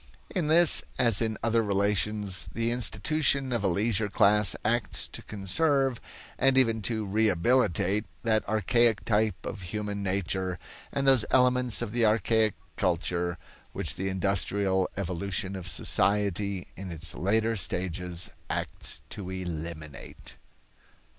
In 0.31 0.47
this 0.47 0.81
as 0.97 1.21
in 1.21 1.37
other 1.43 1.61
relations, 1.61 2.49
the 2.53 2.71
institution 2.71 3.53
of 3.53 3.63
a 3.63 3.67
leisure 3.67 4.09
class 4.09 4.55
acts 4.65 5.05
to 5.09 5.21
conserve, 5.21 6.01
and 6.39 6.57
even 6.57 6.81
to 6.89 7.05
rehabilitate, 7.05 8.05
that 8.23 8.43
archaic 8.49 9.05
type 9.05 9.45
of 9.45 9.61
human 9.61 10.01
nature 10.01 10.57
and 10.91 11.05
those 11.05 11.23
elements 11.29 11.83
of 11.83 11.91
the 11.91 12.03
archaic 12.03 12.55
culture 12.77 13.37
which 13.73 13.93
the 13.95 14.09
industrial 14.09 14.89
evolution 14.97 15.55
of 15.55 15.67
society 15.67 16.69
in 16.75 16.91
its 16.91 17.13
later 17.13 17.55
stages 17.55 18.31
acts 18.49 19.01
to 19.11 19.29
eliminate. 19.29 20.33